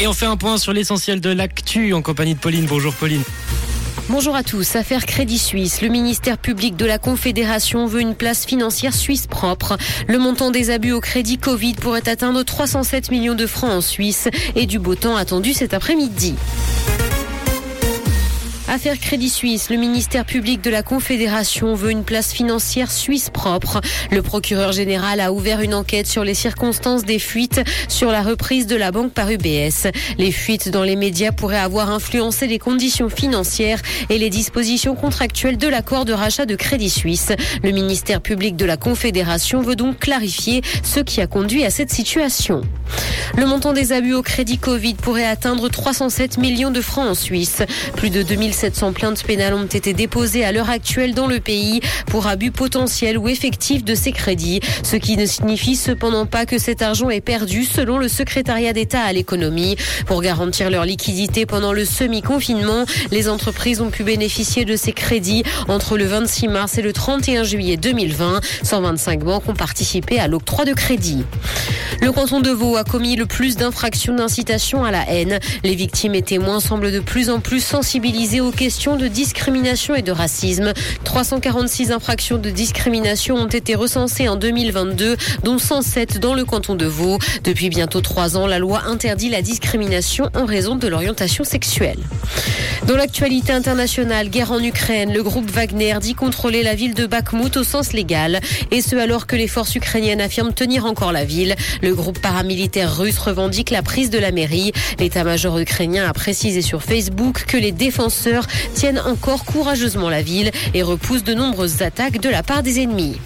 [0.00, 2.66] Et on fait un point sur l'essentiel de l'actu en compagnie de Pauline.
[2.66, 3.22] Bonjour Pauline.
[4.08, 4.76] Bonjour à tous.
[4.76, 5.82] Affaire Crédit Suisse.
[5.82, 9.76] Le ministère public de la Confédération veut une place financière suisse propre.
[10.06, 14.28] Le montant des abus au crédit Covid pourrait atteindre 307 millions de francs en Suisse
[14.54, 16.36] et du beau temps attendu cet après-midi.
[18.78, 23.80] Affaire Crédit Suisse, le ministère public de la Confédération veut une place financière suisse propre.
[24.12, 28.68] Le procureur général a ouvert une enquête sur les circonstances des fuites sur la reprise
[28.68, 29.88] de la banque par UBS.
[30.16, 35.58] Les fuites dans les médias pourraient avoir influencé les conditions financières et les dispositions contractuelles
[35.58, 37.32] de l'accord de rachat de Crédit Suisse.
[37.64, 41.90] Le ministère public de la Confédération veut donc clarifier ce qui a conduit à cette
[41.90, 42.62] situation.
[43.36, 47.62] Le montant des abus au crédit Covid pourrait atteindre 307 millions de francs en Suisse.
[47.96, 51.80] Plus de 2000 700 plaintes pénales ont été déposées à l'heure actuelle dans le pays
[52.08, 56.58] pour abus potentiels ou effectifs de ces crédits, ce qui ne signifie cependant pas que
[56.58, 59.76] cet argent est perdu selon le secrétariat d'État à l'économie.
[60.04, 65.44] Pour garantir leur liquidité pendant le semi-confinement, les entreprises ont pu bénéficier de ces crédits
[65.68, 68.42] entre le 26 mars et le 31 juillet 2020.
[68.64, 71.24] 125 banques ont participé à l'octroi de crédit.
[72.02, 75.38] Le canton de Vaud a commis le plus d'infractions d'incitation à la haine.
[75.64, 80.02] Les victimes et témoins semblent de plus en plus sensibilisés aux questions de discrimination et
[80.02, 80.72] de racisme.
[81.04, 86.84] 346 infractions de discrimination ont été recensées en 2022, dont 107 dans le canton de
[86.84, 87.18] Vaud.
[87.44, 92.00] Depuis bientôt trois ans, la loi interdit la discrimination en raison de l'orientation sexuelle.
[92.88, 97.56] Dans l'actualité internationale, guerre en Ukraine, le groupe Wagner dit contrôler la ville de Bakhmut
[97.56, 98.40] au sens légal,
[98.72, 101.54] et ce alors que les forces ukrainiennes affirment tenir encore la ville.
[101.82, 104.72] Le groupe paramilitaire russe revendique la prise de la mairie.
[104.98, 108.37] L'état-major ukrainien a précisé sur Facebook que les défenseurs
[108.74, 113.16] tiennent encore courageusement la ville et repoussent de nombreuses attaques de la part des ennemis.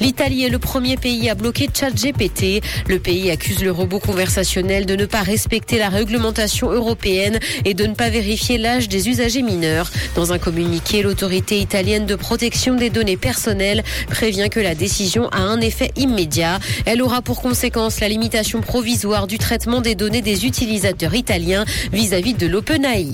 [0.00, 2.62] L'Italie est le premier pays à bloquer ChatGPT.
[2.88, 7.86] Le pays accuse le robot conversationnel de ne pas respecter la réglementation européenne et de
[7.86, 9.90] ne pas vérifier l'âge des usagers mineurs.
[10.14, 15.38] Dans un communiqué, l'autorité italienne de protection des données personnelles prévient que la décision a
[15.38, 16.58] un effet immédiat.
[16.86, 22.34] Elle aura pour conséquence la limitation provisoire du traitement des données des utilisateurs italiens vis-à-vis
[22.34, 23.12] de l'OpenAI.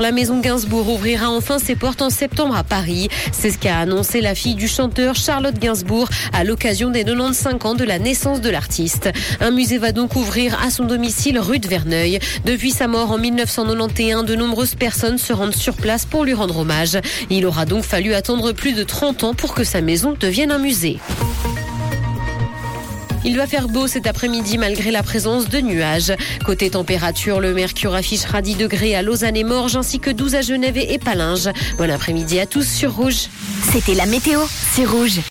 [0.00, 3.08] La maison Gainsbourg ouvrira enfin ses portes en septembre à Paris.
[3.30, 7.74] C'est ce qu'a annoncé la fille du chanteur Charlotte Gainsbourg à l'occasion des 95 ans
[7.74, 9.10] de la naissance de l'artiste.
[9.40, 12.18] Un musée va donc ouvrir à son domicile rue de Verneuil.
[12.44, 16.58] Depuis sa mort en 1991, de nombreuses personnes se rendent sur place pour lui rendre
[16.58, 16.98] hommage.
[17.30, 20.58] Il aura donc fallu attendre plus de 30 ans pour que sa maison devienne un
[20.58, 20.98] musée.
[23.26, 26.12] Il va faire beau cet après-midi malgré la présence de nuages.
[26.44, 30.42] Côté température, le mercure affichera 10 degrés à Lausanne et Morges ainsi que 12 à
[30.42, 31.48] Genève et Palinges.
[31.78, 33.28] Bon après-midi à tous sur Rouge.
[33.72, 34.40] C'était la météo,
[34.72, 35.20] c'est Rouge.